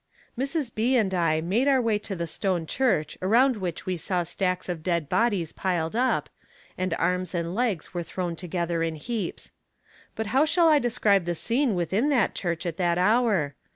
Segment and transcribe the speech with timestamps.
[0.35, 0.73] Mrs.
[0.73, 0.95] B.
[0.97, 4.81] and I made our way to the stone church around which we saw stacks of
[4.81, 6.27] dead bodies piled up,
[6.75, 9.51] and arms and legs were thrown together in heaps.
[10.15, 13.53] But how shall I describe the scene within the church at that hour.